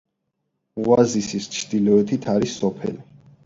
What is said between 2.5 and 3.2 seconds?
სოფელი.